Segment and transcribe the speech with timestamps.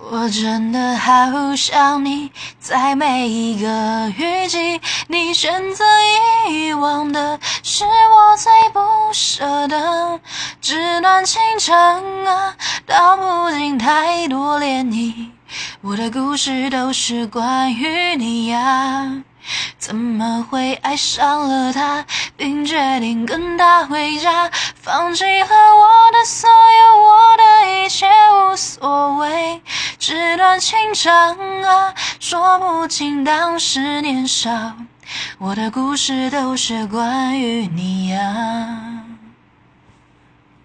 [0.00, 5.84] 我真的好想你，在每一个雨季，你选择
[6.48, 8.80] 遗忘的是我最不
[9.12, 10.20] 舍的。
[10.60, 12.54] 纸短情长啊，
[12.86, 15.30] 道不尽太多涟漪。
[15.82, 19.22] 我的故事都是关于你呀。
[19.78, 22.04] 怎么会爱上了他，
[22.36, 29.62] 并决定跟他回家，放弃了我的所有，我的一切无所谓。
[30.08, 34.72] 纸短情长啊，说不清当时年少，
[35.36, 38.37] 我的故事都是关于你呀。